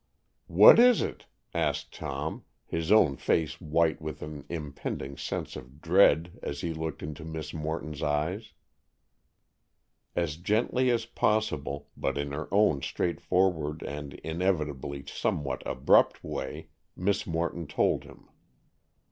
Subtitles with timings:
[0.47, 6.39] "What is it?" asked Tom, his own face white with an impending sense of dread
[6.41, 8.53] as he looked into Miss Morton's eyes.
[10.15, 17.27] As gently as possible, but in her own straightforward and inevitably somewhat abrupt way, Miss
[17.27, 18.27] Morton told him.